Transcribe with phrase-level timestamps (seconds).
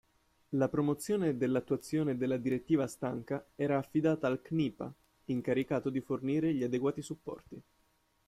[0.55, 4.91] La promozione dell'attuazione della Direttiva Stanca era affidata al CNIPA,
[5.25, 7.61] incaricato di fornire gli adeguati supporti.